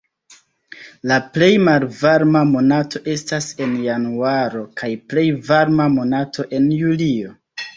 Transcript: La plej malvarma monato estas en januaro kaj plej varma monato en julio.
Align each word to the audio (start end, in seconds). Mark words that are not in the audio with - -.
La 1.11 1.17
plej 1.35 1.49
malvarma 1.65 2.41
monato 2.53 3.01
estas 3.17 3.51
en 3.67 3.77
januaro 3.83 4.65
kaj 4.83 4.91
plej 5.13 5.27
varma 5.51 5.89
monato 5.99 6.49
en 6.61 6.67
julio. 6.81 7.33